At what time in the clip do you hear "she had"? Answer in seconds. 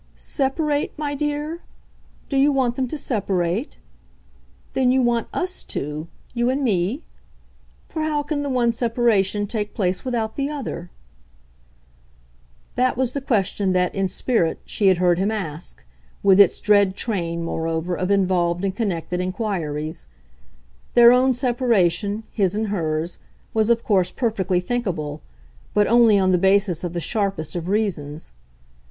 14.65-14.97